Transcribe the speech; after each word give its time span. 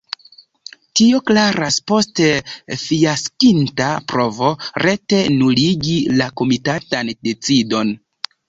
Tio 0.99 1.19
klaras 1.31 1.77
post 1.91 2.21
fiaskinta 2.85 3.91
provo 4.15 4.51
rete 4.87 5.23
nuligi 5.37 5.99
la 6.19 6.31
komitatan 6.43 7.17
decidon. 7.29 7.95